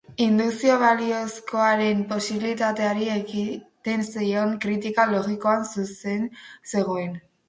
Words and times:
Indukzio 0.23 0.75
baliozkoaren 0.83 1.99
posibilitateari 2.13 3.09
egiten 3.15 4.05
zion 4.07 4.55
kritika 4.65 5.05
logikoan 5.13 5.69
zuzen 5.75 6.27
zegoen. 6.73 7.13